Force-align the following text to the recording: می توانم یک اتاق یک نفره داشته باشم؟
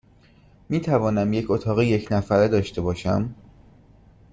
می 0.69 0.81
توانم 0.81 1.33
یک 1.33 1.51
اتاق 1.51 1.81
یک 1.81 2.07
نفره 2.11 2.47
داشته 2.47 2.81
باشم؟ 2.81 3.35